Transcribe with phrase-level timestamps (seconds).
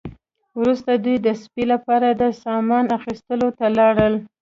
[0.59, 4.13] وروسته دوی د سپي لپاره د سامان اخیستلو ته لاړل